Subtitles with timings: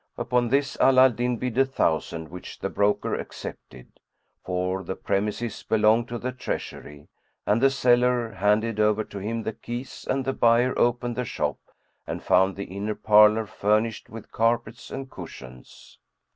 [0.17, 3.99] Upon this Ala al Din bid a thousand which the broker accepted,
[4.43, 7.07] for the premises belonged to the Treasury;
[7.45, 11.59] and the seller handed over to him the keys and the buyer opened the shop
[12.07, 15.99] and found the inner parlour furnished with carpets and cushions.